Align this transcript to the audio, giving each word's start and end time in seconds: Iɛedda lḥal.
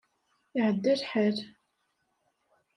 Iɛedda 0.57 0.93
lḥal. 1.01 1.37